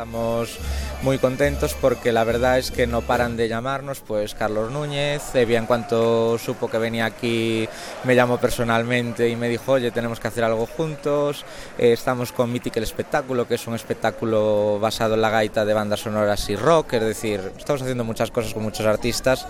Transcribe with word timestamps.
Estamos 0.00 0.56
muy 1.02 1.18
contentos 1.18 1.76
porque 1.78 2.10
la 2.10 2.24
verdad 2.24 2.58
es 2.58 2.70
que 2.70 2.86
no 2.86 3.02
paran 3.02 3.36
de 3.36 3.48
llamarnos, 3.48 4.00
pues 4.00 4.34
Carlos 4.34 4.72
Núñez, 4.72 5.20
Evia 5.34 5.58
en 5.58 5.66
cuanto 5.66 6.38
supo 6.38 6.70
que 6.70 6.78
venía 6.78 7.04
aquí 7.04 7.68
me 8.04 8.14
llamó 8.14 8.38
personalmente 8.38 9.28
y 9.28 9.36
me 9.36 9.50
dijo, 9.50 9.72
oye, 9.72 9.90
tenemos 9.90 10.18
que 10.18 10.28
hacer 10.28 10.42
algo 10.42 10.64
juntos, 10.64 11.44
eh, 11.76 11.92
estamos 11.92 12.32
con 12.32 12.50
Mythic 12.50 12.78
el 12.78 12.84
espectáculo, 12.84 13.46
que 13.46 13.56
es 13.56 13.66
un 13.66 13.74
espectáculo 13.74 14.78
basado 14.80 15.16
en 15.16 15.20
la 15.20 15.28
gaita 15.28 15.66
de 15.66 15.74
bandas 15.74 16.00
sonoras 16.00 16.48
y 16.48 16.56
rock, 16.56 16.94
es 16.94 17.02
decir, 17.02 17.52
estamos 17.58 17.82
haciendo 17.82 18.02
muchas 18.02 18.30
cosas 18.30 18.54
con 18.54 18.62
muchos 18.62 18.86
artistas. 18.86 19.46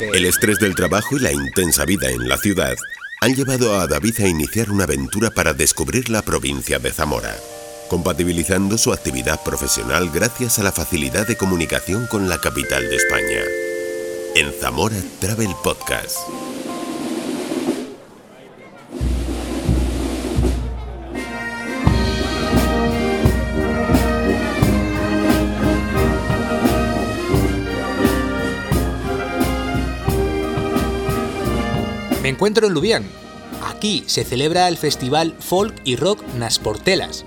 El 0.00 0.24
estrés 0.24 0.58
del 0.60 0.74
trabajo 0.74 1.18
y 1.18 1.20
la 1.20 1.32
intensa 1.32 1.84
vida 1.84 2.08
en 2.08 2.26
la 2.26 2.38
ciudad 2.38 2.74
han 3.20 3.34
llevado 3.34 3.78
a 3.78 3.86
David 3.86 4.18
a 4.20 4.28
iniciar 4.28 4.70
una 4.70 4.84
aventura 4.84 5.28
para 5.28 5.52
descubrir 5.52 6.08
la 6.08 6.22
provincia 6.22 6.78
de 6.78 6.90
Zamora 6.90 7.36
compatibilizando 7.90 8.78
su 8.78 8.92
actividad 8.92 9.42
profesional 9.42 10.10
gracias 10.14 10.60
a 10.60 10.62
la 10.62 10.70
facilidad 10.70 11.26
de 11.26 11.36
comunicación 11.36 12.06
con 12.06 12.28
la 12.28 12.38
capital 12.38 12.88
de 12.88 12.94
España. 12.94 13.40
En 14.36 14.52
Zamora 14.52 14.94
Travel 15.18 15.50
Podcast. 15.64 16.16
Me 32.22 32.28
encuentro 32.28 32.68
en 32.68 32.74
Lubián. 32.74 33.04
Aquí 33.64 34.04
se 34.06 34.22
celebra 34.22 34.68
el 34.68 34.76
festival 34.76 35.34
Folk 35.40 35.74
y 35.84 35.96
Rock 35.96 36.22
Nasportelas, 36.38 37.24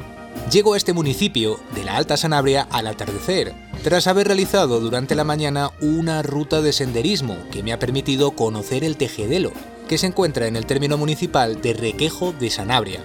Llego 0.51 0.73
a 0.73 0.77
este 0.77 0.93
municipio 0.93 1.59
de 1.73 1.83
la 1.83 1.97
Alta 1.97 2.17
Sanabria 2.17 2.67
al 2.69 2.87
atardecer, 2.87 3.53
tras 3.83 4.07
haber 4.07 4.27
realizado 4.27 4.79
durante 4.79 5.15
la 5.15 5.23
mañana 5.23 5.71
una 5.81 6.21
ruta 6.21 6.61
de 6.61 6.73
senderismo 6.73 7.37
que 7.51 7.63
me 7.63 7.73
ha 7.73 7.79
permitido 7.79 8.31
conocer 8.31 8.83
el 8.83 8.97
Tejedelo, 8.97 9.51
que 9.87 9.97
se 9.97 10.07
encuentra 10.07 10.47
en 10.47 10.55
el 10.55 10.65
término 10.65 10.97
municipal 10.97 11.61
de 11.61 11.73
Requejo 11.73 12.33
de 12.33 12.49
Sanabria. 12.49 13.01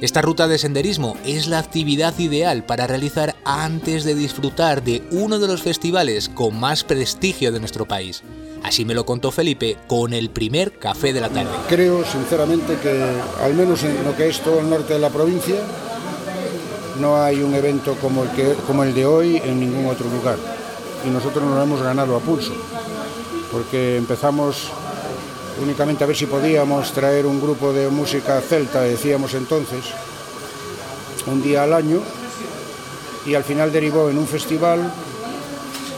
Esta 0.00 0.20
ruta 0.20 0.48
de 0.48 0.58
senderismo 0.58 1.16
es 1.24 1.46
la 1.46 1.58
actividad 1.58 2.18
ideal 2.18 2.64
para 2.64 2.86
realizar 2.86 3.36
antes 3.44 4.04
de 4.04 4.14
disfrutar 4.14 4.82
de 4.82 5.02
uno 5.12 5.38
de 5.38 5.46
los 5.46 5.62
festivales 5.62 6.28
con 6.28 6.58
más 6.58 6.84
prestigio 6.84 7.52
de 7.52 7.60
nuestro 7.60 7.86
país. 7.86 8.22
Así 8.62 8.84
me 8.84 8.94
lo 8.94 9.06
contó 9.06 9.30
Felipe 9.30 9.76
con 9.86 10.12
el 10.12 10.30
primer 10.30 10.78
café 10.78 11.12
de 11.12 11.20
la 11.20 11.28
tarde. 11.28 11.50
Creo 11.68 12.04
sinceramente 12.04 12.76
que, 12.82 13.02
al 13.42 13.54
menos 13.54 13.82
en 13.84 14.02
lo 14.04 14.16
que 14.16 14.28
es 14.28 14.40
todo 14.40 14.60
el 14.60 14.68
norte 14.68 14.94
de 14.94 14.98
la 14.98 15.10
provincia, 15.10 15.56
no 17.00 17.22
hay 17.22 17.42
un 17.42 17.54
evento 17.54 17.96
como 18.00 18.24
el, 18.24 18.30
que, 18.30 18.54
como 18.66 18.84
el 18.84 18.94
de 18.94 19.06
hoy 19.06 19.36
en 19.36 19.60
ningún 19.60 19.86
otro 19.86 20.08
lugar. 20.08 20.38
Y 21.06 21.10
nosotros 21.10 21.44
nos 21.44 21.56
lo 21.56 21.62
hemos 21.62 21.82
ganado 21.82 22.16
a 22.16 22.20
pulso, 22.20 22.52
porque 23.52 23.96
empezamos 23.96 24.70
únicamente 25.62 26.04
a 26.04 26.06
ver 26.06 26.16
si 26.16 26.26
podíamos 26.26 26.92
traer 26.92 27.26
un 27.26 27.40
grupo 27.40 27.72
de 27.72 27.88
música 27.88 28.40
celta, 28.40 28.80
decíamos 28.80 29.34
entonces, 29.34 29.84
un 31.26 31.42
día 31.42 31.62
al 31.62 31.72
año, 31.72 32.00
y 33.26 33.34
al 33.34 33.44
final 33.44 33.72
derivó 33.72 34.10
en 34.10 34.18
un 34.18 34.26
festival 34.26 34.92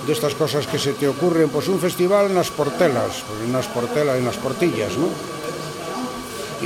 de 0.06 0.12
estas 0.12 0.34
cosas 0.34 0.66
que 0.66 0.78
se 0.78 0.92
te 0.92 1.08
ocurren, 1.08 1.48
pues 1.48 1.68
un 1.68 1.80
festival 1.80 2.26
en 2.26 2.36
las 2.36 2.50
portelas, 2.50 3.24
en 3.44 3.52
las 3.52 3.66
portelas, 3.66 4.16
en 4.16 4.24
las 4.24 4.36
portillas, 4.36 4.92
¿no? 4.96 5.08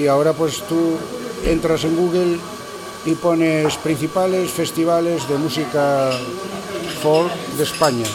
Y 0.00 0.06
ahora 0.06 0.33
pues 0.34 0.62
tú 0.69 0.97
entras 1.44 1.84
en 1.84 1.97
Google 1.97 2.39
y 3.05 3.15
pones 3.15 3.77
principales 3.77 4.51
festivales 4.51 5.29
de 5.29 5.39
música 5.39 6.11
folk 7.03 7.33
de 7.56 7.62
España. 7.62 8.06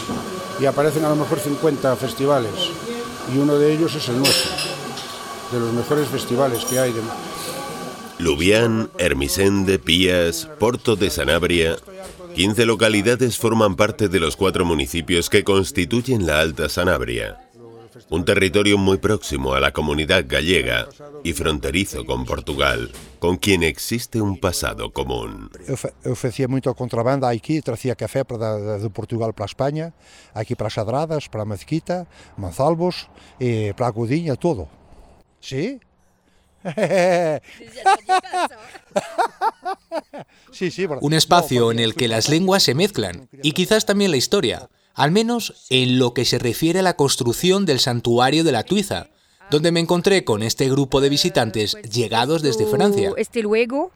Y 0.60 0.66
aparecen 0.66 1.04
a 1.04 1.08
lo 1.08 1.16
mejor 1.16 1.38
50 1.38 1.96
festivales. 1.96 2.52
Y 3.34 3.38
uno 3.38 3.58
de 3.58 3.72
ellos 3.72 3.94
es 3.94 4.08
el 4.08 4.18
nuestro, 4.18 4.52
de 5.52 5.60
los 5.60 5.72
mejores 5.72 6.08
festivales 6.08 6.64
que 6.64 6.78
hay. 6.78 6.92
De... 6.92 7.00
Lubián, 8.18 8.90
Hermisende, 8.98 9.78
Pías, 9.78 10.48
Porto 10.58 10.96
de 10.96 11.10
Sanabria, 11.10 11.76
15 12.34 12.64
localidades 12.66 13.36
forman 13.36 13.76
parte 13.76 14.08
de 14.08 14.20
los 14.20 14.36
cuatro 14.36 14.64
municipios 14.64 15.28
que 15.28 15.44
constituyen 15.44 16.26
la 16.26 16.40
Alta 16.40 16.68
Sanabria 16.68 17.45
un 18.10 18.24
territorio 18.24 18.78
muy 18.78 18.98
próximo 18.98 19.54
a 19.54 19.60
la 19.60 19.72
comunidad 19.72 20.24
gallega 20.26 20.88
y 21.24 21.32
fronterizo 21.32 22.04
con 22.04 22.24
Portugal, 22.24 22.90
con 23.18 23.36
quien 23.36 23.62
existe 23.62 24.20
un 24.20 24.38
pasado 24.38 24.92
común. 24.92 25.50
Facía 26.14 26.48
muito 26.48 26.72
contrabanda 26.74 27.28
aquí, 27.28 27.60
trazía 27.60 27.94
café 27.96 28.24
para, 28.24 28.78
de 28.78 28.90
Portugal 28.90 29.34
para 29.34 29.46
España, 29.46 29.92
aquí 30.34 30.54
para 30.54 30.70
Xadradas, 30.70 31.28
para 31.28 31.44
Mezquita, 31.44 32.06
Manzalbos, 32.36 33.08
e 33.40 33.74
para 33.76 33.90
Godinha, 33.90 34.36
todo. 34.36 34.68
Sí? 35.40 35.80
sí, 40.50 40.70
sí, 40.70 40.86
un 41.00 41.12
espacio 41.12 41.70
en 41.70 41.78
el 41.78 41.94
que 41.94 42.08
las 42.08 42.28
lenguas 42.28 42.64
se 42.64 42.74
mezclan 42.74 43.28
y 43.42 43.52
quizás 43.52 43.86
también 43.86 44.10
la 44.10 44.16
historia, 44.16 44.68
al 44.96 45.12
menos 45.12 45.66
en 45.68 45.98
lo 45.98 46.14
que 46.14 46.24
se 46.24 46.38
refiere 46.38 46.80
a 46.80 46.82
la 46.82 46.96
construcción 46.96 47.66
del 47.66 47.80
santuario 47.80 48.44
de 48.44 48.52
la 48.52 48.64
Tuiza, 48.64 49.10
donde 49.50 49.70
me 49.70 49.80
encontré 49.80 50.24
con 50.24 50.42
este 50.42 50.68
grupo 50.70 51.00
de 51.00 51.10
visitantes 51.10 51.76
llegados 51.82 52.42
desde 52.42 52.66
Francia. 52.66 53.12
Este 53.16 53.42
luego, 53.42 53.92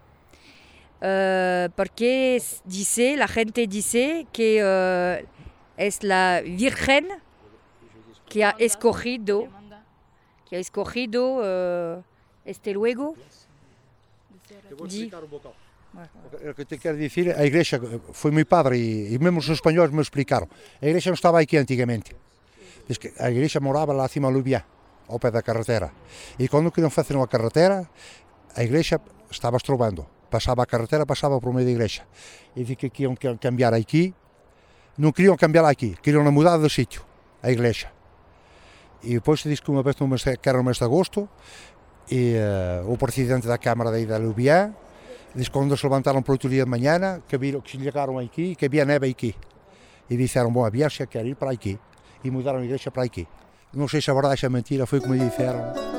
uh, 1.01 1.71
porque 1.75 2.41
dice, 2.67 3.17
la 3.17 3.29
gente 3.29 3.67
dice 3.67 4.27
que 4.33 4.63
uh, 4.63 5.27
es 5.79 6.03
la 6.03 6.43
Virgen 6.45 7.09
que 8.29 8.45
ha 8.45 8.55
escogido, 8.59 9.49
que 10.49 10.57
ha 10.57 10.59
escogido 10.59 11.97
uh, 11.97 12.03
este 12.45 12.75
luego. 12.75 13.17
O 15.91 16.55
que 16.55 16.65
te 16.65 16.79
quero 16.79 16.97
dicir, 16.97 17.35
a 17.35 17.43
igrexa, 17.43 17.83
foi 18.15 18.31
meu 18.31 18.47
padre 18.47 18.79
e, 18.79 19.15
e 19.15 19.19
mesmo 19.19 19.43
os 19.43 19.51
españoles 19.51 19.91
me 19.91 20.01
explicaron, 20.01 20.47
a 20.79 20.87
igrexa 20.87 21.11
non 21.11 21.19
estaba 21.19 21.43
aquí 21.43 21.59
antigamente, 21.59 22.15
Diz 22.91 22.99
que 22.99 23.15
a 23.23 23.31
igrexa 23.31 23.63
moraba 23.63 23.95
lá 23.95 24.03
acima 24.03 24.27
a 24.27 24.35
Lubiá, 24.35 24.67
ao 25.07 25.23
pé 25.23 25.31
da 25.31 25.47
carretera, 25.47 25.95
e 26.35 26.51
cando 26.51 26.75
queriam 26.75 26.91
facen 26.91 27.23
unha 27.23 27.31
carretera, 27.31 27.87
a 28.51 28.67
igrexa 28.67 28.99
estaba 29.31 29.63
estrobando, 29.63 30.03
pasaba 30.27 30.67
a 30.67 30.67
carretera, 30.67 31.07
pasaba 31.07 31.39
por 31.39 31.55
meio 31.55 31.63
da 31.63 31.71
igrexa, 31.71 32.03
e 32.59 32.67
di 32.67 32.75
que 32.75 32.91
queriam 32.91 33.15
cambiar 33.15 33.79
aquí, 33.79 34.11
non 34.99 35.15
queriam 35.15 35.39
cambiar 35.39 35.71
aquí, 35.71 35.95
queriam 36.03 36.27
mudar 36.35 36.59
de 36.59 36.67
sítio, 36.67 37.07
a 37.47 37.55
igrexa. 37.55 37.95
E 39.07 39.23
depois 39.23 39.39
se 39.39 39.47
diz 39.47 39.63
que 39.63 39.71
unha 39.71 39.87
vez 39.87 39.95
mes, 40.03 40.27
que 40.27 40.47
era 40.51 40.59
no 40.59 40.67
mês 40.67 40.83
de 40.83 40.87
agosto, 40.91 41.31
e, 42.11 42.43
uh, 42.43 42.91
o 42.91 42.99
presidente 42.99 43.47
da 43.47 43.63
Câmara 43.63 43.95
daí 43.95 44.03
da 44.03 44.19
Lubiá, 44.19 44.75
Diz 45.35 45.49
quando 45.49 45.77
se 45.77 45.85
levantaram 45.85 46.23
para 46.23 46.33
outro 46.33 46.49
dia 46.49 46.65
de 46.65 46.71
manhã, 46.71 47.23
que, 47.29 47.39
viram, 47.39 47.61
que 47.61 47.79
chegaram 47.79 48.19
aqui, 48.19 48.55
que 48.57 48.67
havia 48.67 48.85
neve 48.85 49.09
aqui. 49.09 49.35
E 50.09 50.17
disseram, 50.17 50.53
bom, 50.53 50.65
a 50.65 50.71
Bielsa 50.71 51.07
quer 51.07 51.25
ir 51.25 51.37
para 51.37 51.53
aqui. 51.53 51.79
E 52.25 52.31
mudaram 52.31 52.59
a 52.59 52.65
igreja 52.65 52.91
para 52.91 53.05
aqui. 53.05 53.27
Não 53.73 53.87
sei 53.87 54.01
se 54.01 54.11
a 54.11 54.15
verdade 54.15 54.45
é 54.45 54.49
mentira, 54.49 54.87
foi 54.87 55.01
como 55.01 55.15
me 55.15 55.21
disseram. 55.21 55.90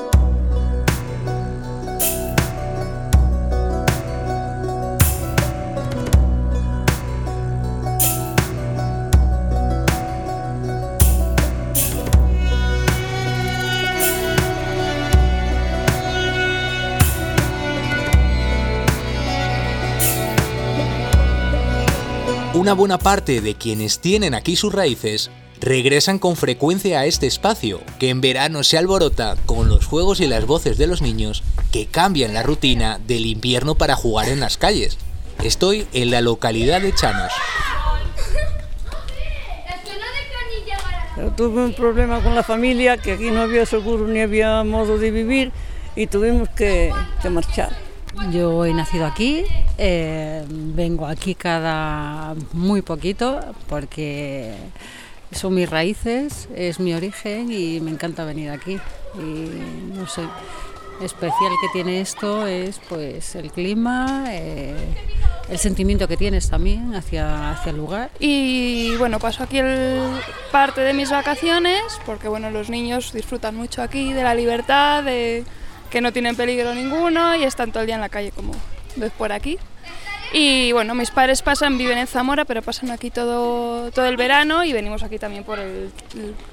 Una 22.53 22.73
buena 22.73 22.97
parte 22.97 23.39
de 23.39 23.55
quienes 23.55 23.99
tienen 23.99 24.33
aquí 24.33 24.57
sus 24.57 24.73
raíces 24.73 25.31
regresan 25.61 26.19
con 26.19 26.35
frecuencia 26.35 26.99
a 26.99 27.05
este 27.05 27.25
espacio, 27.25 27.79
que 27.97 28.09
en 28.09 28.19
verano 28.19 28.63
se 28.63 28.77
alborota 28.77 29.37
con 29.45 29.69
los 29.69 29.85
juegos 29.85 30.19
y 30.19 30.27
las 30.27 30.45
voces 30.45 30.77
de 30.77 30.85
los 30.85 31.01
niños 31.01 31.43
que 31.71 31.85
cambian 31.85 32.33
la 32.33 32.43
rutina 32.43 32.99
del 33.07 33.25
invierno 33.25 33.75
para 33.75 33.95
jugar 33.95 34.27
en 34.27 34.41
las 34.41 34.57
calles. 34.57 34.97
Estoy 35.41 35.87
en 35.93 36.11
la 36.11 36.19
localidad 36.19 36.81
de 36.81 36.93
Chanos. 36.93 37.31
tuve 41.37 41.63
un 41.63 41.73
problema 41.73 42.21
con 42.21 42.35
la 42.35 42.43
familia, 42.43 42.97
que 42.97 43.13
aquí 43.13 43.31
no 43.31 43.41
había 43.41 43.65
seguro 43.65 44.07
ni 44.07 44.19
había 44.19 44.61
modo 44.65 44.97
de 44.97 45.09
vivir 45.11 45.53
y 45.95 46.07
tuvimos 46.07 46.49
que 46.49 46.91
marchar. 47.29 47.90
Yo 48.31 48.65
he 48.65 48.73
nacido 48.73 49.05
aquí, 49.05 49.45
eh, 49.77 50.43
vengo 50.49 51.07
aquí 51.07 51.35
cada 51.35 52.35
muy 52.53 52.81
poquito 52.81 53.39
porque 53.67 54.53
son 55.31 55.55
mis 55.55 55.69
raíces, 55.69 56.49
es 56.55 56.79
mi 56.79 56.93
origen 56.93 57.51
y 57.51 57.79
me 57.79 57.91
encanta 57.91 58.23
venir 58.25 58.51
aquí. 58.51 58.79
Y 59.15 59.95
no 59.95 60.07
sé, 60.07 60.23
especial 61.01 61.51
que 61.61 61.67
tiene 61.73 62.01
esto 62.01 62.45
es 62.47 62.79
pues 62.89 63.35
el 63.35 63.51
clima, 63.51 64.25
eh, 64.29 64.75
el 65.49 65.57
sentimiento 65.57 66.07
que 66.07 66.17
tienes 66.17 66.49
también 66.49 66.93
hacia, 66.95 67.51
hacia 67.51 67.71
el 67.71 67.77
lugar. 67.77 68.11
Y 68.19 68.95
bueno, 68.97 69.19
paso 69.19 69.43
aquí 69.43 69.57
el, 69.59 69.99
parte 70.51 70.81
de 70.81 70.93
mis 70.93 71.09
vacaciones 71.09 71.81
porque 72.05 72.27
bueno, 72.27 72.51
los 72.51 72.69
niños 72.69 73.13
disfrutan 73.13 73.55
mucho 73.55 73.81
aquí 73.81 74.13
de 74.13 74.23
la 74.23 74.35
libertad, 74.35 75.03
de 75.03 75.43
que 75.91 76.01
no 76.01 76.11
tienen 76.11 76.35
peligro 76.35 76.73
ninguno 76.73 77.35
y 77.35 77.43
están 77.43 77.71
todo 77.71 77.81
el 77.81 77.87
día 77.87 77.95
en 77.95 78.01
la 78.01 78.09
calle 78.09 78.31
como 78.31 78.53
ves 78.95 79.11
por 79.11 79.31
aquí. 79.31 79.59
Y 80.33 80.71
bueno, 80.71 80.95
mis 80.95 81.11
padres 81.11 81.41
pasan, 81.41 81.77
viven 81.77 81.97
en 81.97 82.07
Zamora, 82.07 82.45
pero 82.45 82.61
pasan 82.61 82.89
aquí 82.89 83.11
todo, 83.11 83.91
todo 83.91 84.05
el 84.05 84.15
verano 84.15 84.63
y 84.63 84.71
venimos 84.71 85.03
aquí 85.03 85.19
también 85.19 85.43
por 85.43 85.59
el, 85.59 85.91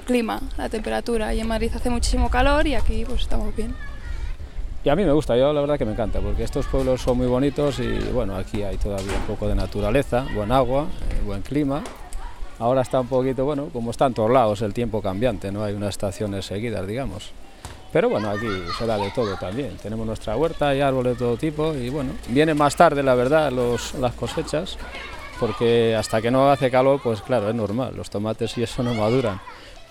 clima, 0.05 0.40
la 0.56 0.69
temperatura. 0.69 1.32
Y 1.32 1.40
en 1.40 1.46
Madrid 1.46 1.70
hace 1.73 1.88
muchísimo 1.88 2.29
calor 2.29 2.67
y 2.67 2.75
aquí 2.75 3.05
pues 3.06 3.23
estamos 3.23 3.55
bien. 3.55 3.75
Y 4.85 4.88
a 4.88 4.96
mí 4.96 5.05
me 5.05 5.12
gusta, 5.12 5.37
yo 5.37 5.52
la 5.52 5.61
verdad 5.61 5.79
que 5.79 5.85
me 5.85 5.93
encanta, 5.93 6.20
porque 6.20 6.43
estos 6.43 6.67
pueblos 6.67 7.02
son 7.02 7.19
muy 7.19 7.26
bonitos 7.26 7.79
y 7.79 7.99
bueno, 8.12 8.37
aquí 8.37 8.62
hay 8.62 8.76
todavía 8.76 9.12
un 9.12 9.26
poco 9.26 9.46
de 9.46 9.55
naturaleza, 9.55 10.26
buen 10.35 10.50
agua, 10.50 10.87
eh, 11.11 11.20
buen 11.25 11.43
clima. 11.43 11.82
Ahora 12.58 12.82
está 12.82 13.00
un 13.00 13.06
poquito, 13.06 13.44
bueno, 13.44 13.69
como 13.73 13.93
está 13.93 14.11
todos 14.11 14.31
lados, 14.31 14.62
el 14.62 14.75
tiempo 14.75 15.00
cambiante, 15.00 15.52
no 15.52 15.62
hay 15.62 15.75
unas 15.75 15.90
estaciones 15.90 16.46
seguidas, 16.46 16.87
digamos. 16.87 17.32
Pero 17.93 18.11
bueno, 18.11 18.31
aquí 18.31 18.46
se 18.79 18.87
da 18.87 18.99
de 18.99 19.11
todo 19.11 19.37
también. 19.37 19.76
Tenemos 19.82 20.06
nuestra 20.06 20.37
huerta 20.37 20.75
y 20.75 20.81
árboles 20.81 21.14
de 21.14 21.19
todo 21.19 21.37
tipo 21.37 21.75
y 21.75 21.88
bueno, 21.88 22.12
vienen 22.29 22.56
más 22.56 22.76
tarde, 22.76 23.02
la 23.02 23.14
verdad, 23.14 23.50
los, 23.50 23.94
las 23.94 24.14
cosechas, 24.14 24.76
porque 25.40 25.96
hasta 25.96 26.20
que 26.20 26.31
no 26.31 26.50
hace 26.50 26.70
calor, 26.70 27.00
pues 27.02 27.23
claro, 27.23 27.49
es 27.49 27.55
normal, 27.55 27.94
los 27.96 28.11
tomates 28.11 28.58
y 28.58 28.62
eso 28.62 28.82
no 28.82 28.93
maduran. 28.94 29.40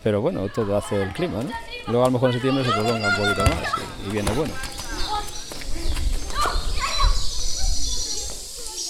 Pero 0.03 0.21
bueno, 0.21 0.47
todo 0.53 0.77
hace 0.77 1.01
el 1.01 1.11
clima, 1.11 1.41
¿no? 1.43 1.49
Luego 1.87 2.03
a 2.03 2.07
lo 2.07 2.11
mejor 2.11 2.29
en 2.29 2.33
septiembre 2.33 2.63
se 2.63 2.71
prolonga 2.71 3.07
un 3.07 3.15
poquito 3.15 3.41
más 3.41 3.73
y, 4.05 4.09
y 4.09 4.11
viene 4.11 4.31
bueno. 4.31 4.53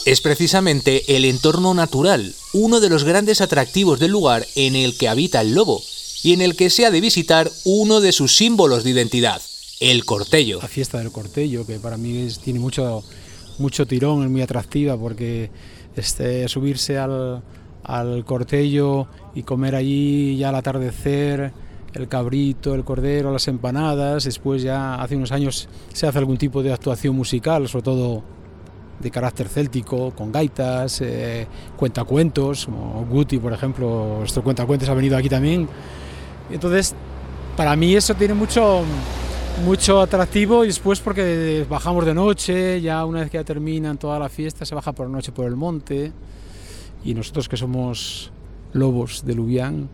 Es 0.06 0.22
precisamente 0.22 1.16
el 1.16 1.26
entorno 1.26 1.74
natural, 1.74 2.34
uno 2.54 2.80
de 2.80 2.90
los 2.90 3.04
grandes 3.04 3.42
atractivos 3.42 4.00
del 4.00 4.12
lugar 4.12 4.46
en 4.56 4.76
el 4.76 4.98
que 4.98 5.10
habita 5.10 5.42
el 5.42 5.54
lobo, 5.54 5.82
y 6.28 6.34
en 6.34 6.42
el 6.42 6.58
que 6.58 6.70
se 6.70 6.86
ha 6.86 6.92
de 6.92 7.00
visitar 7.00 7.50
uno 7.64 8.02
de 8.02 8.12
sus 8.12 8.36
símbolos 8.36 8.84
de 8.84 8.90
identidad, 8.90 9.42
el 9.80 10.04
cortello. 10.04 10.60
La 10.62 10.68
fiesta 10.68 10.98
del 10.98 11.10
cortello, 11.10 11.66
que 11.66 11.80
para 11.80 11.96
mí 11.96 12.18
es, 12.18 12.40
tiene 12.40 12.60
mucho, 12.60 13.02
mucho 13.60 13.86
tirón, 13.88 14.24
es 14.24 14.30
muy 14.30 14.42
atractiva 14.42 14.98
porque 14.98 15.50
este, 15.96 16.46
subirse 16.50 16.98
al, 16.98 17.42
al 17.82 18.26
cortello 18.26 19.08
y 19.36 19.44
comer 19.44 19.76
allí 19.76 20.36
ya 20.36 20.50
al 20.50 20.56
atardecer, 20.56 21.54
el 21.94 22.10
cabrito, 22.10 22.76
el 22.76 22.84
cordero, 22.84 23.32
las 23.32 23.48
empanadas, 23.48 24.26
después 24.26 24.62
ya 24.62 24.96
hace 24.96 25.16
unos 25.16 25.32
años 25.32 25.70
se 25.94 26.08
hace 26.08 26.18
algún 26.18 26.38
tipo 26.38 26.62
de 26.62 26.74
actuación 26.74 27.16
musical, 27.16 27.70
sobre 27.70 27.84
todo 27.84 28.24
de 29.00 29.12
carácter 29.12 29.48
céltico, 29.48 30.12
con 30.12 30.34
gaitas, 30.34 31.00
eh, 31.00 31.48
cuentacuentos, 31.78 32.66
como 32.66 33.06
Guti, 33.10 33.38
por 33.38 33.54
ejemplo, 33.54 34.18
nuestro 34.20 34.44
cuentacuentos 34.44 34.90
ha 34.90 34.94
venido 34.94 35.16
aquí 35.16 35.30
también. 35.30 35.70
Entonces, 36.50 36.96
para 37.56 37.76
mí 37.76 37.96
eso 37.96 38.14
tiene 38.14 38.34
mucho, 38.34 38.84
mucho 39.66 40.02
atractivo 40.02 40.64
y 40.64 40.68
después 40.68 41.00
porque 41.00 41.66
bajamos 41.70 42.06
de 42.06 42.14
noche, 42.14 42.82
ya 42.82 43.04
una 43.06 43.22
vez 43.22 43.30
que 43.30 43.38
ya 43.38 43.44
terminan 43.44 43.98
toda 43.98 44.20
la 44.20 44.30
fiesta, 44.30 44.66
se 44.66 44.76
baja 44.76 44.94
por 44.94 45.08
la 45.08 45.14
noche 45.14 45.32
por 45.32 45.46
el 45.46 45.56
monte 45.56 46.12
y 47.04 47.14
nosotros 47.14 47.50
que 47.50 47.58
somos 47.58 48.32
lobos 48.74 49.26
de 49.26 49.36
Lubián, 49.36 49.90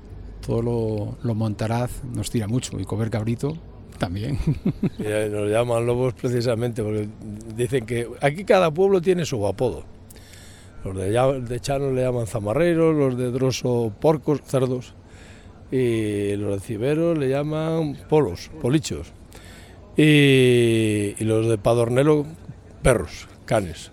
todo 0.45 0.61
lo, 0.61 1.17
lo 1.23 1.35
montaraz 1.35 2.03
nos 2.03 2.29
tira 2.29 2.47
mucho 2.47 2.79
y 2.79 2.85
comer 2.85 3.09
cabrito 3.09 3.57
también. 3.97 4.37
Nos 4.97 5.49
llaman 5.49 5.85
lobos 5.85 6.13
precisamente 6.15 6.83
porque 6.83 7.07
dicen 7.55 7.85
que 7.85 8.09
aquí 8.19 8.43
cada 8.43 8.71
pueblo 8.71 9.01
tiene 9.01 9.23
su 9.23 9.45
apodo. 9.47 9.83
Los 10.83 10.97
de 11.47 11.59
Chano 11.61 11.91
le 11.91 12.01
llaman 12.01 12.27
zamarreros, 12.27 12.93
los 12.93 13.17
de 13.17 13.31
Droso 13.31 13.93
porcos, 14.01 14.41
cerdos 14.45 14.93
y 15.73 16.35
los 16.35 16.53
de 16.53 16.59
Cibero 16.59 17.15
le 17.15 17.29
llaman 17.29 17.97
polos, 18.07 18.51
polichos, 18.61 19.11
y, 19.97 21.15
y 21.17 21.23
los 21.23 21.47
de 21.47 21.57
Padornelo, 21.57 22.27
perros, 22.83 23.27
canes. 23.45 23.91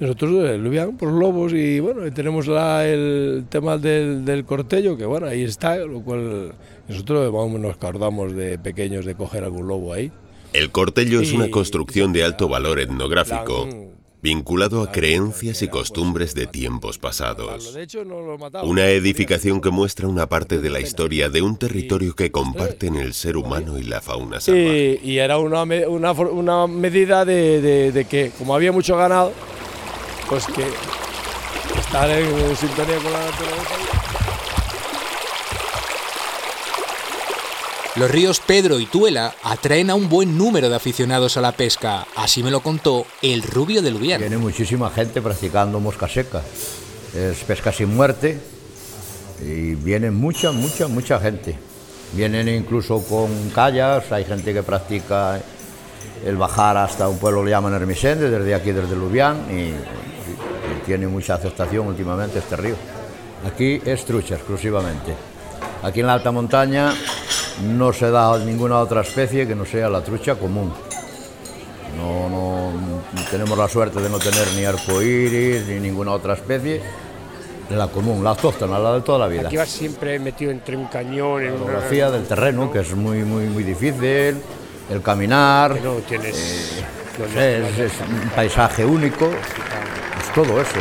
Nosotros 0.00 0.50
eh, 0.50 0.58
Lubián, 0.58 0.96
pues 0.96 1.12
lobos, 1.12 1.52
y 1.52 1.78
bueno, 1.78 2.12
tenemos 2.12 2.48
la, 2.48 2.84
el 2.84 3.46
tema 3.48 3.78
del, 3.78 4.24
del, 4.24 4.44
cortello, 4.44 4.96
que 4.96 5.06
bueno, 5.06 5.28
ahí 5.28 5.44
está, 5.44 5.76
lo 5.76 6.02
cual 6.02 6.52
nosotros 6.88 7.32
vamos, 7.32 7.60
nos 7.60 7.76
acordamos 7.76 8.34
de 8.34 8.58
pequeños 8.58 9.04
de 9.04 9.14
coger 9.14 9.44
algún 9.44 9.68
lobo 9.68 9.92
ahí. 9.92 10.10
El 10.52 10.72
cortello 10.72 11.20
es 11.20 11.32
una 11.32 11.52
construcción 11.52 12.12
de 12.12 12.24
alto 12.24 12.48
valor 12.48 12.80
etnográfico 12.80 13.68
vinculado 14.22 14.82
a 14.82 14.90
creencias 14.90 15.62
y 15.62 15.68
costumbres 15.68 16.34
de 16.34 16.46
tiempos 16.46 16.98
pasados. 16.98 17.76
Una 18.62 18.88
edificación 18.88 19.60
que 19.60 19.70
muestra 19.70 20.08
una 20.08 20.28
parte 20.28 20.58
de 20.58 20.70
la 20.70 20.80
historia 20.80 21.28
de 21.28 21.42
un 21.42 21.56
territorio 21.56 22.14
que 22.14 22.30
comparten 22.30 22.96
el 22.96 23.14
ser 23.14 23.36
humano 23.36 23.78
y 23.78 23.82
la 23.82 24.00
fauna 24.00 24.40
salvaje. 24.40 25.00
Y, 25.02 25.12
y 25.12 25.18
era 25.18 25.38
una, 25.38 25.62
una, 25.62 26.12
una 26.12 26.66
medida 26.66 27.24
de, 27.24 27.60
de, 27.60 27.92
de, 27.92 28.04
que, 28.04 28.32
como 28.36 28.54
había 28.54 28.72
mucho 28.72 28.96
ganado, 28.96 29.32
pues 30.28 30.46
que 30.46 30.64
estar 31.78 32.10
en 32.10 32.56
sintonía 32.56 32.96
con 32.96 33.12
la 33.12 33.20
naturaleza. 33.20 33.95
Los 37.96 38.10
ríos 38.10 38.40
Pedro 38.40 38.78
y 38.78 38.84
Tuela 38.84 39.34
atraen 39.42 39.88
a 39.88 39.94
un 39.94 40.10
buen 40.10 40.36
número 40.36 40.68
de 40.68 40.76
aficionados 40.76 41.38
a 41.38 41.40
la 41.40 41.52
pesca, 41.52 42.06
así 42.14 42.42
me 42.42 42.50
lo 42.50 42.60
contó 42.60 43.06
el 43.22 43.42
rubio 43.42 43.80
de 43.80 43.90
Lubián. 43.90 44.20
Viene 44.20 44.36
muchísima 44.36 44.90
gente 44.90 45.22
practicando 45.22 45.80
mosca 45.80 46.06
seca, 46.06 46.42
es 47.14 47.38
pesca 47.44 47.72
sin 47.72 47.96
muerte 47.96 48.38
y 49.40 49.76
viene 49.76 50.10
mucha, 50.10 50.52
mucha, 50.52 50.88
mucha 50.88 51.18
gente. 51.18 51.56
Vienen 52.12 52.48
incluso 52.48 53.02
con 53.02 53.30
callas, 53.54 54.12
hay 54.12 54.26
gente 54.26 54.52
que 54.52 54.62
practica 54.62 55.40
el 56.22 56.36
bajar 56.36 56.76
hasta 56.76 57.08
un 57.08 57.18
pueblo 57.18 57.42
le 57.42 57.52
llaman 57.52 57.72
Hermisende, 57.72 58.28
desde 58.28 58.54
aquí, 58.54 58.72
desde 58.72 58.94
Lubián, 58.94 59.46
y 59.50 59.72
tiene 60.84 61.06
mucha 61.08 61.36
aceptación 61.36 61.86
últimamente 61.86 62.40
este 62.40 62.56
río. 62.56 62.76
Aquí 63.46 63.80
es 63.86 64.04
trucha 64.04 64.34
exclusivamente. 64.34 65.14
Aquí 65.82 66.00
en 66.00 66.06
la 66.08 66.12
alta 66.12 66.30
montaña 66.30 66.92
no 67.62 67.92
se 67.92 68.10
da 68.10 68.38
ninguna 68.38 68.78
otra 68.78 69.02
especie 69.02 69.46
que 69.46 69.54
no 69.54 69.64
sea 69.64 69.88
la 69.88 70.02
trucha 70.02 70.34
común. 70.34 70.72
No, 71.96 72.28
no 72.28 72.66
tenemos 73.30 73.56
la 73.56 73.68
suerte 73.68 74.00
de 74.00 74.08
no 74.08 74.18
tener 74.18 74.46
ni 74.54 74.64
arcoíris 74.64 75.66
ni 75.66 75.80
ninguna 75.80 76.12
otra 76.12 76.34
especie. 76.34 76.80
La 77.70 77.88
común, 77.88 78.22
la 78.22 78.30
autóctona, 78.30 78.78
la 78.78 78.94
de 78.94 79.00
toda 79.00 79.18
la 79.18 79.26
vida. 79.26 79.48
Aquí 79.48 79.56
vas 79.56 79.68
siempre 79.68 80.18
metido 80.20 80.52
entre 80.52 80.76
un 80.76 80.86
cañón. 80.86 81.44
La 81.44 81.52
orografía 81.52 82.08
una... 82.08 82.18
del 82.18 82.26
terreno, 82.26 82.70
que 82.70 82.80
es 82.80 82.94
muy, 82.94 83.24
muy, 83.24 83.46
muy 83.46 83.64
difícil, 83.64 84.36
el 84.88 85.02
caminar. 85.02 85.74
Que 85.74 85.80
no 85.80 85.94
tienes. 85.94 86.84
Eh, 87.34 87.64
es, 87.78 87.92
un 88.08 88.30
paisaje 88.30 88.84
único. 88.84 89.26
Es 89.26 90.32
todo 90.32 90.60
eso. 90.60 90.78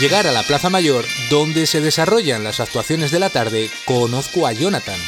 Llegar 0.00 0.26
a 0.26 0.32
la 0.32 0.42
Plaza 0.42 0.70
Mayor, 0.70 1.04
donde 1.28 1.66
se 1.66 1.82
desarrollan 1.82 2.42
las 2.42 2.58
actuaciones 2.58 3.10
de 3.10 3.18
la 3.18 3.28
tarde, 3.28 3.68
conozco 3.84 4.46
a 4.46 4.52
Jonathan, 4.52 4.98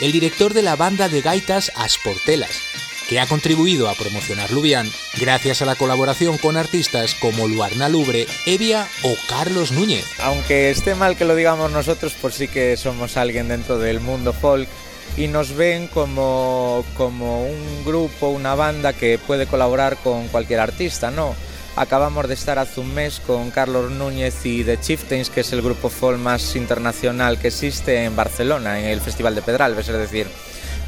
el 0.00 0.10
director 0.10 0.54
de 0.54 0.62
la 0.62 0.74
banda 0.74 1.08
de 1.08 1.22
gaitas 1.22 1.70
Asportelas, 1.76 2.60
que 3.08 3.20
ha 3.20 3.28
contribuido 3.28 3.88
a 3.88 3.94
promocionar 3.94 4.50
Lubián 4.50 4.90
gracias 5.20 5.62
a 5.62 5.66
la 5.66 5.76
colaboración 5.76 6.36
con 6.36 6.56
artistas 6.56 7.14
como 7.14 7.46
Luarna 7.46 7.88
Lubre, 7.88 8.26
Evia 8.44 8.88
o 9.04 9.14
Carlos 9.28 9.70
Núñez. 9.70 10.04
Aunque 10.18 10.70
esté 10.70 10.96
mal 10.96 11.16
que 11.16 11.24
lo 11.24 11.36
digamos 11.36 11.70
nosotros, 11.70 12.16
pues 12.20 12.34
sí 12.34 12.48
que 12.48 12.76
somos 12.76 13.16
alguien 13.16 13.46
dentro 13.46 13.78
del 13.78 14.00
mundo 14.00 14.32
folk 14.32 14.68
y 15.16 15.28
nos 15.28 15.54
ven 15.54 15.86
como, 15.86 16.84
como 16.96 17.44
un 17.44 17.84
grupo, 17.84 18.30
una 18.30 18.56
banda 18.56 18.94
que 18.94 19.16
puede 19.18 19.46
colaborar 19.46 19.96
con 19.98 20.26
cualquier 20.26 20.58
artista, 20.58 21.12
¿no? 21.12 21.36
Acabamos 21.76 22.28
de 22.28 22.34
estar 22.34 22.58
hace 22.58 22.80
un 22.80 22.92
mes 22.92 23.20
con 23.26 23.50
Carlos 23.50 23.90
Núñez 23.90 24.44
y 24.44 24.64
The 24.64 24.78
Chieftains, 24.80 25.30
que 25.30 25.40
es 25.40 25.52
el 25.52 25.62
grupo 25.62 25.88
folk 25.88 26.18
más 26.18 26.56
internacional 26.56 27.38
que 27.38 27.48
existe 27.48 28.04
en 28.04 28.16
Barcelona, 28.16 28.80
en 28.80 28.86
el 28.86 29.00
Festival 29.00 29.34
de 29.34 29.42
Pedralbes, 29.42 29.88
es 29.88 29.96
decir, 29.96 30.26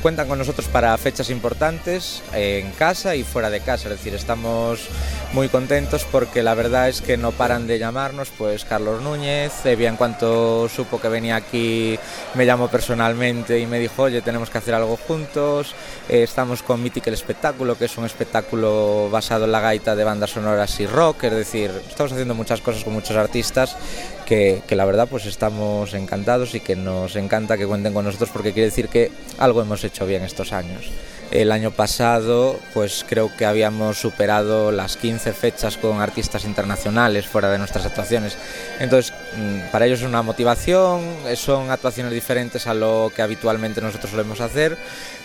cuentan 0.03 0.27
con 0.27 0.37
nosotros 0.37 0.67
para 0.67 0.99
fechas 0.99 1.31
importantes 1.31 2.25
en 2.35 2.73
casa 2.73 3.15
y 3.15 3.23
fuera 3.23 3.51
de 3.51 3.61
casa, 3.61 3.89
es 3.89 3.99
decir, 3.99 4.15
estamos 4.15 4.89
muy 5.33 5.49
contentos 5.49 6.05
porque 6.11 6.43
la 6.43 6.55
verdad 6.55 6.89
es 6.89 7.01
que 7.01 7.17
no 7.17 7.31
paran 7.31 7.69
de 7.69 7.79
llamarnos, 7.79 8.31
pues 8.37 8.65
Carlos 8.65 9.01
Núñez, 9.01 9.65
Evia 9.65 9.89
en 9.89 9.97
cuanto 9.97 10.69
supo 10.69 11.01
que 11.01 11.09
venía 11.09 11.37
aquí 11.37 11.97
me 12.35 12.45
llamó 12.45 12.67
personalmente 12.67 13.61
y 13.61 13.67
me 13.67 13.79
dijo, 13.79 14.03
oye, 14.03 14.23
tenemos 14.23 14.51
que 14.51 14.59
hacer 14.59 14.75
algo 14.75 14.97
juntos, 14.97 15.73
eh, 16.09 16.25
estamos 16.25 16.65
con 16.65 16.83
Mythic 16.83 17.07
el 17.07 17.15
espectáculo, 17.15 17.79
que 17.79 17.85
es 17.85 17.97
un 17.97 18.05
espectáculo 18.05 19.09
basado 19.09 19.45
en 19.45 19.53
la 19.53 19.61
gaita 19.61 19.95
de 19.95 20.03
bandas 20.03 20.31
sonoras 20.31 20.81
y 20.81 20.87
rock, 20.87 21.25
es 21.25 21.33
decir, 21.33 21.71
estamos 21.89 22.11
haciendo 22.11 22.35
muchas 22.35 22.61
cosas 22.61 22.83
con 22.83 22.93
muchos 22.93 23.17
artistas 23.17 23.77
que, 24.25 24.63
la 24.71 24.85
verdad 24.85 25.09
pues 25.09 25.27
estamos 25.27 25.95
encantados 25.95 26.55
y 26.55 26.61
que 26.61 26.77
nos 26.77 27.17
encanta 27.17 27.57
que 27.57 27.67
cuenten 27.67 27.93
con 27.95 28.05
nosotros 28.05 28.31
porque 28.33 28.53
quiere 28.53 28.71
decir 28.71 28.89
que 28.89 29.11
algo 29.39 29.63
hemos 29.63 29.85
hecho 29.85 30.07
bien 30.07 30.23
estos 30.23 30.53
años. 30.53 30.91
El 31.33 31.51
año 31.51 31.71
pasado, 31.71 32.61
pues 32.75 33.07
creo 33.09 33.35
que 33.35 33.47
habíamos 33.47 33.97
superado 33.97 34.71
las 34.71 34.99
15 34.99 35.33
fechas 35.33 35.79
con 35.79 36.03
artistas 36.03 36.45
internacionales 36.45 37.27
fuera 37.27 37.51
de 37.51 37.57
nuestras 37.57 37.87
actuaciones. 37.87 38.37
Entonces, 38.79 39.15
mm, 39.39 39.71
para 39.73 39.87
ellos 39.87 40.01
es 40.01 40.07
una 40.07 40.21
motivación, 40.21 41.01
son 41.37 41.71
actuaciones 41.71 42.13
diferentes 42.13 42.67
a 42.67 42.75
lo 42.75 43.11
que 43.17 43.23
habitualmente 43.23 43.81
nosotros 43.81 44.11
solemos 44.11 44.43
hacer 44.43 44.77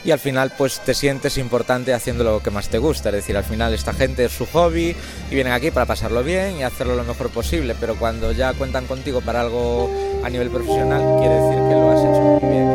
y 0.06 0.12
al 0.12 0.20
final 0.20 0.54
pues 0.58 0.80
te 0.80 0.94
sientes 0.94 1.38
importante 1.38 1.94
haciendo 1.94 2.24
lo 2.24 2.42
que 2.42 2.52
más 2.52 2.70
te 2.70 2.78
gusta. 2.78 3.10
Es 3.10 3.16
decir, 3.16 3.36
al 3.36 3.44
final 3.44 3.74
esta 3.74 3.92
gente 3.92 4.24
es 4.24 4.32
su 4.32 4.46
hobby 4.46 4.96
y 5.30 5.36
vienen 5.36 5.52
aquí 5.52 5.72
para 5.72 5.86
pasarlo 5.86 6.24
bien 6.24 6.56
y 6.56 6.64
hacerlo 6.64 6.96
lo 6.96 7.04
mejor 7.04 7.32
posible, 7.32 7.76
pero 7.78 7.98
cuando 7.98 8.32
ya 8.32 8.54
cuentan 8.54 8.86
contigo 8.86 9.20
para 9.20 9.42
algo 9.42 9.92
a 10.24 10.30
nivel 10.30 10.50
profesional, 10.50 11.02
quiere 11.20 11.36
decir 11.36 11.58
que 11.68 11.76
lo 11.76 11.92
has 11.92 12.00
hecho 12.00 12.22
muy 12.22 12.50
bien. 12.50 12.67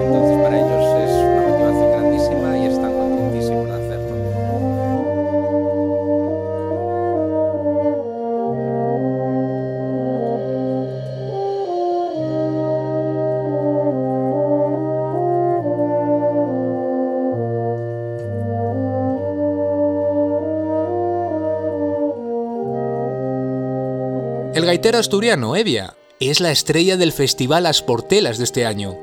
El 24.54 24.66
gaitero 24.66 24.98
asturiano 24.98 25.56
Evia 25.56 25.96
es 26.20 26.40
la 26.40 26.50
estrella 26.50 26.98
del 26.98 27.12
Festival 27.12 27.64
Asportelas 27.64 28.36
de 28.36 28.44
este 28.44 28.66
año, 28.66 28.98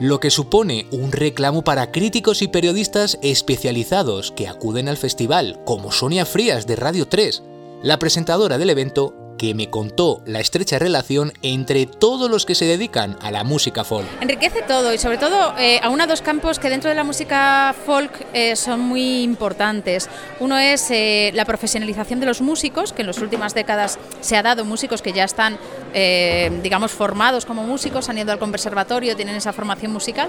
lo 0.00 0.18
que 0.18 0.30
supone 0.30 0.86
un 0.92 1.12
reclamo 1.12 1.62
para 1.62 1.92
críticos 1.92 2.40
y 2.40 2.48
periodistas 2.48 3.18
especializados 3.20 4.32
que 4.32 4.48
acuden 4.48 4.88
al 4.88 4.96
festival, 4.96 5.60
como 5.66 5.92
Sonia 5.92 6.24
Frías 6.24 6.66
de 6.66 6.76
Radio 6.76 7.06
3, 7.06 7.42
la 7.82 7.98
presentadora 7.98 8.56
del 8.56 8.70
evento 8.70 9.14
que 9.38 9.54
me 9.54 9.70
contó 9.70 10.22
la 10.26 10.40
estrecha 10.40 10.78
relación 10.78 11.32
entre 11.42 11.86
todos 11.86 12.30
los 12.30 12.46
que 12.46 12.54
se 12.54 12.64
dedican 12.64 13.16
a 13.20 13.30
la 13.30 13.44
música 13.44 13.84
folk. 13.84 14.06
Enriquece 14.20 14.62
todo 14.62 14.92
y 14.92 14.98
sobre 14.98 15.18
todo 15.18 15.54
eh, 15.58 15.80
aúna 15.82 16.06
dos 16.06 16.22
campos 16.22 16.58
que 16.58 16.70
dentro 16.70 16.90
de 16.90 16.96
la 16.96 17.04
música 17.04 17.74
folk 17.86 18.26
eh, 18.32 18.56
son 18.56 18.80
muy 18.80 19.22
importantes. 19.22 20.08
Uno 20.40 20.58
es 20.58 20.90
eh, 20.90 21.30
la 21.34 21.44
profesionalización 21.44 22.20
de 22.20 22.26
los 22.26 22.40
músicos, 22.40 22.92
que 22.92 23.02
en 23.02 23.08
las 23.08 23.18
últimas 23.18 23.54
décadas 23.54 23.98
se 24.20 24.36
ha 24.36 24.42
dado 24.42 24.64
músicos 24.64 25.02
que 25.02 25.12
ya 25.12 25.24
están, 25.24 25.58
eh, 25.92 26.50
digamos, 26.62 26.92
formados 26.92 27.44
como 27.46 27.64
músicos, 27.64 28.08
han 28.08 28.18
ido 28.18 28.32
al 28.32 28.38
conservatorio, 28.38 29.16
tienen 29.16 29.36
esa 29.36 29.52
formación 29.52 29.92
musical. 29.92 30.28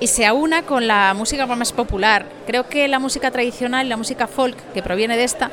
y 0.00 0.06
se 0.06 0.24
aúna 0.26 0.62
con 0.62 0.86
la 0.86 1.12
música 1.14 1.44
más 1.46 1.72
popular. 1.72 2.24
Creo 2.46 2.68
que 2.68 2.86
la 2.86 3.00
música 3.00 3.32
tradicional, 3.32 3.88
la 3.88 3.96
música 3.96 4.28
folk, 4.28 4.56
que 4.72 4.80
proviene 4.80 5.16
de 5.16 5.24
esta, 5.24 5.50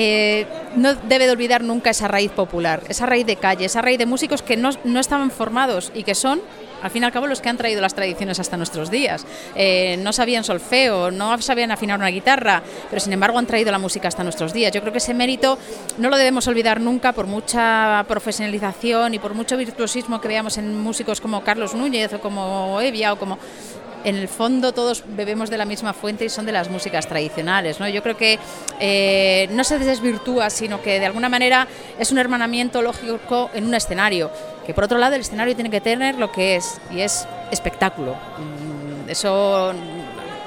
eh, 0.00 0.46
no 0.76 0.94
debe 0.94 1.26
de 1.26 1.32
olvidar 1.32 1.64
nunca 1.64 1.90
esa 1.90 2.06
raíz 2.06 2.30
popular, 2.30 2.84
esa 2.88 3.04
raíz 3.04 3.26
de 3.26 3.34
calle, 3.34 3.64
esa 3.64 3.82
raíz 3.82 3.98
de 3.98 4.06
músicos 4.06 4.42
que 4.42 4.56
no, 4.56 4.70
no 4.84 5.00
estaban 5.00 5.32
formados 5.32 5.90
y 5.92 6.04
que 6.04 6.14
son, 6.14 6.40
al 6.84 6.92
fin 6.92 7.02
y 7.02 7.06
al 7.06 7.10
cabo, 7.10 7.26
los 7.26 7.40
que 7.40 7.48
han 7.48 7.56
traído 7.56 7.80
las 7.80 7.94
tradiciones 7.94 8.38
hasta 8.38 8.56
nuestros 8.56 8.92
días. 8.92 9.26
Eh, 9.56 9.98
no 10.00 10.12
sabían 10.12 10.44
solfeo, 10.44 11.10
no 11.10 11.36
sabían 11.42 11.72
afinar 11.72 11.98
una 11.98 12.10
guitarra, 12.10 12.62
pero 12.88 13.00
sin 13.00 13.12
embargo 13.12 13.40
han 13.40 13.46
traído 13.46 13.72
la 13.72 13.80
música 13.80 14.06
hasta 14.06 14.22
nuestros 14.22 14.52
días. 14.52 14.70
Yo 14.70 14.82
creo 14.82 14.92
que 14.92 14.98
ese 14.98 15.14
mérito 15.14 15.58
no 15.96 16.10
lo 16.10 16.16
debemos 16.16 16.46
olvidar 16.46 16.80
nunca 16.80 17.12
por 17.12 17.26
mucha 17.26 18.04
profesionalización 18.06 19.14
y 19.14 19.18
por 19.18 19.34
mucho 19.34 19.56
virtuosismo 19.56 20.20
que 20.20 20.28
veamos 20.28 20.58
en 20.58 20.80
músicos 20.80 21.20
como 21.20 21.42
Carlos 21.42 21.74
Núñez 21.74 22.12
o 22.12 22.20
como 22.20 22.80
Evia 22.80 23.14
o 23.14 23.18
como 23.18 23.36
en 24.08 24.16
el 24.16 24.28
fondo 24.28 24.72
todos 24.72 25.04
bebemos 25.06 25.50
de 25.50 25.58
la 25.58 25.64
misma 25.64 25.92
fuente 25.92 26.24
y 26.24 26.28
son 26.28 26.46
de 26.46 26.52
las 26.52 26.70
músicas 26.70 27.06
tradicionales. 27.06 27.78
¿no? 27.80 27.88
Yo 27.88 28.02
creo 28.02 28.16
que 28.16 28.38
eh, 28.80 29.48
no 29.52 29.64
se 29.64 29.78
desvirtúa, 29.78 30.50
sino 30.50 30.80
que 30.82 30.98
de 30.98 31.06
alguna 31.06 31.28
manera 31.28 31.66
es 31.98 32.10
un 32.10 32.18
hermanamiento 32.18 32.82
lógico 32.82 33.50
en 33.54 33.66
un 33.66 33.74
escenario. 33.74 34.30
Que 34.66 34.74
por 34.74 34.84
otro 34.84 34.98
lado 34.98 35.14
el 35.14 35.22
escenario 35.22 35.54
tiene 35.54 35.70
que 35.70 35.80
tener 35.80 36.16
lo 36.16 36.30
que 36.30 36.56
es, 36.56 36.78
y 36.90 37.00
es 37.00 37.26
espectáculo. 37.50 38.12
Mm, 38.14 39.10
Eso 39.10 39.72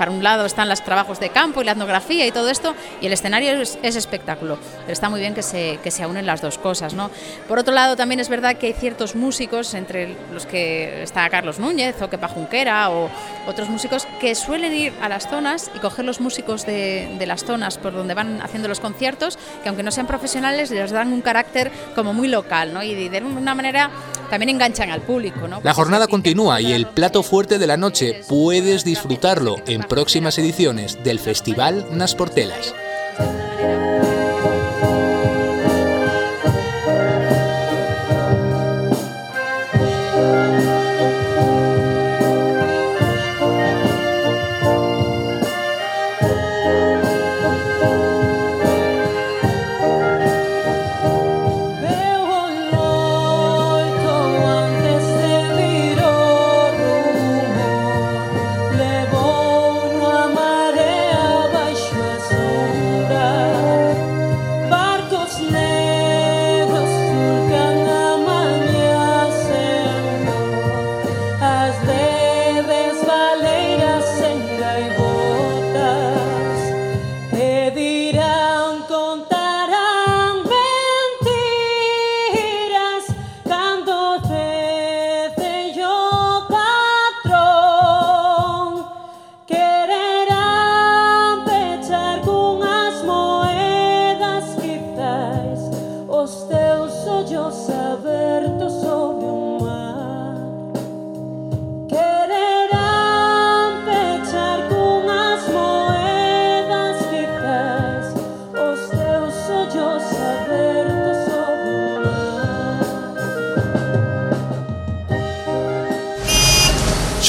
para 0.02 0.10
un 0.10 0.24
lado 0.24 0.48
están 0.48 0.68
los 0.68 0.82
trabajos 0.82 1.20
de 1.20 1.30
campo 1.30 1.62
y 1.62 1.64
la 1.64 1.74
etnografía 1.74 2.26
y 2.26 2.32
todo 2.32 2.50
esto, 2.50 2.74
y 3.02 3.06
el 3.06 3.14
escenario 3.14 3.52
es, 3.52 3.78
es 3.84 3.96
espectáculo. 3.96 4.58
Pero 4.80 4.94
está 4.94 5.10
muy 5.10 5.20
bien 5.20 5.36
que 5.36 5.44
se, 5.44 5.78
que 5.84 5.92
se 5.92 6.08
unen 6.08 6.26
las 6.26 6.42
dos 6.42 6.58
cosas. 6.58 6.96
¿no? 6.96 7.12
Por 7.48 7.60
otro 7.60 7.72
lado, 7.72 7.96
también 7.96 8.20
es 8.20 8.28
verdad 8.28 8.56
que 8.56 8.66
hay 8.66 8.74
ciertos 8.74 9.16
músicos, 9.16 9.76
entre 9.76 10.16
los 10.34 10.48
que 10.48 11.04
está 11.04 11.30
Carlos 11.30 11.60
Núñez 11.60 12.02
o 12.02 12.10
Kepa 12.10 12.30
Junquera 12.30 12.90
o 12.90 13.12
otros 13.46 13.70
músicos, 13.70 14.08
que 14.20 14.34
suelen 14.34 14.74
ir 14.74 14.92
a 15.04 15.08
las 15.08 15.28
zonas 15.28 15.70
y 15.76 15.78
coger 15.78 16.04
los 16.04 16.20
músicos 16.20 16.66
de, 16.66 17.16
de 17.20 17.26
las 17.28 17.46
zonas 17.46 17.78
por 17.78 17.94
donde 17.94 18.16
van 18.16 18.42
haciendo 18.42 18.68
los 18.68 18.80
conciertos, 18.80 19.38
que 19.62 19.70
aunque 19.70 19.84
no 19.84 19.92
sean 19.92 20.08
profesionales, 20.08 20.72
les 20.72 20.90
dan 20.90 21.14
un 21.14 21.22
carácter 21.22 21.72
como 21.94 22.12
muy 22.12 22.28
local, 22.28 22.74
¿no? 22.74 22.82
y 22.82 23.08
de 23.08 23.22
una 23.22 23.54
manera 23.54 23.92
también 24.32 24.50
enganchan 24.50 24.90
al 24.90 25.02
público. 25.02 25.48
¿no? 25.48 25.60
La 25.62 25.74
jornada 25.74 26.08
continúa 26.08 26.62
y 26.62 26.72
el 26.72 26.88
plato 26.88 27.22
fuerte 27.22 27.60
de 27.60 27.68
la 27.68 27.78
noche 27.78 28.24
puedes 28.28 28.84
disfrutarlo 28.84 29.58
en 29.68 29.84
próximas 29.84 30.40
ediciones 30.40 31.04
del 31.04 31.20
Festival 31.20 31.86
Nasportelas. 31.92 32.74
Levou 33.20 33.51